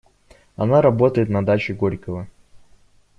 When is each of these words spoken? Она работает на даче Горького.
Она 0.55 0.81
работает 0.81 1.29
на 1.29 1.45
даче 1.45 1.75
Горького. 1.75 2.27